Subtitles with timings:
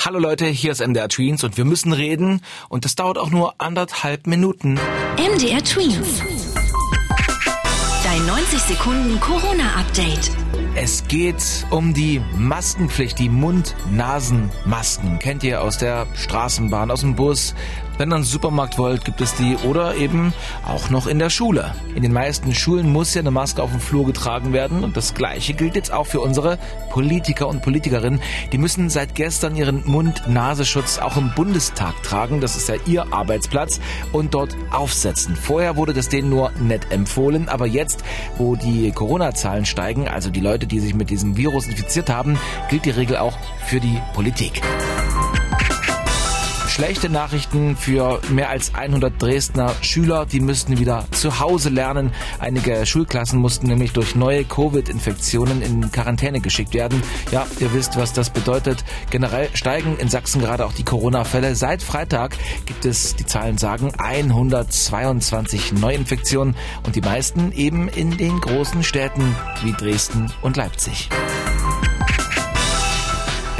[0.00, 3.54] Hallo Leute, hier ist MDR Tweens und wir müssen reden und das dauert auch nur
[3.58, 4.78] anderthalb Minuten.
[5.16, 6.22] MDR Tweens.
[8.18, 10.32] Dein 90 Sekunden Corona-Update.
[10.74, 15.20] Es geht um die Maskenpflicht, die Mund-Nasen-Masken.
[15.20, 17.54] Kennt ihr aus der Straßenbahn, aus dem Bus,
[17.98, 20.32] wenn ihr einen Supermarkt wollt, gibt es die oder eben
[20.64, 21.74] auch noch in der Schule.
[21.96, 25.14] In den meisten Schulen muss ja eine Maske auf dem Flur getragen werden und das
[25.14, 26.60] Gleiche gilt jetzt auch für unsere
[26.90, 28.20] Politiker und Politikerinnen.
[28.52, 32.40] Die müssen seit gestern ihren Mund-Nasenschutz auch im Bundestag tragen.
[32.40, 33.80] Das ist ja ihr Arbeitsplatz
[34.12, 35.34] und dort aufsetzen.
[35.34, 38.04] Vorher wurde das denen nur nett empfohlen, aber jetzt,
[38.36, 42.84] wo die Corona-Zahlen steigen, also die Leute, die sich mit diesem Virus infiziert haben, gilt
[42.84, 43.36] die Regel auch
[43.66, 44.62] für die Politik.
[46.78, 52.12] Schlechte Nachrichten für mehr als 100 Dresdner Schüler, die müssten wieder zu Hause lernen.
[52.38, 57.02] Einige Schulklassen mussten nämlich durch neue Covid-Infektionen in Quarantäne geschickt werden.
[57.32, 58.84] Ja, ihr wisst, was das bedeutet.
[59.10, 61.56] Generell steigen in Sachsen gerade auch die Corona-Fälle.
[61.56, 66.54] Seit Freitag gibt es, die Zahlen sagen, 122 Neuinfektionen
[66.86, 69.34] und die meisten eben in den großen Städten
[69.64, 71.08] wie Dresden und Leipzig.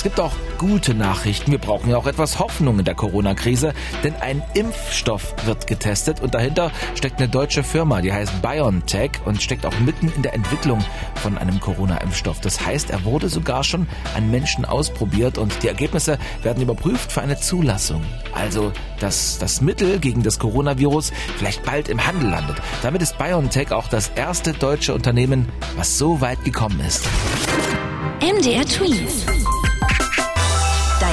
[0.00, 1.50] Es gibt auch gute Nachrichten.
[1.50, 6.32] Wir brauchen ja auch etwas Hoffnung in der Corona-Krise, denn ein Impfstoff wird getestet und
[6.32, 10.82] dahinter steckt eine deutsche Firma, die heißt BioNTech und steckt auch mitten in der Entwicklung
[11.16, 12.40] von einem Corona-Impfstoff.
[12.40, 17.20] Das heißt, er wurde sogar schon an Menschen ausprobiert und die Ergebnisse werden überprüft für
[17.20, 18.02] eine Zulassung.
[18.32, 22.56] Also, dass das Mittel gegen das Coronavirus vielleicht bald im Handel landet.
[22.82, 27.04] Damit ist BioNTech auch das erste deutsche Unternehmen, was so weit gekommen ist.
[28.22, 29.39] MDR Tweet.